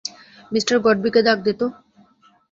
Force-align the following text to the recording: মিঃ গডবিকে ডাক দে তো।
মিঃ 0.51 0.63
গডবিকে 0.85 1.21
ডাক 1.27 1.37
দে 1.45 1.53
তো। 1.59 1.67